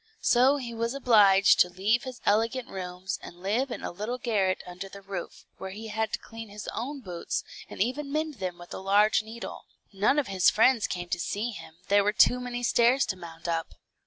[0.23, 4.63] So he was obliged to leave his elegant rooms, and live in a little garret
[4.65, 8.57] under the roof, where he had to clean his own boots, and even mend them
[8.57, 9.65] with a large needle.
[9.93, 13.47] None of his friends came to see him, there were too many stairs to mount
[13.47, 13.75] up.